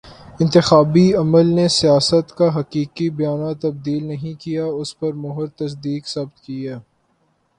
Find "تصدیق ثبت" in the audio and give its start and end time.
5.57-6.39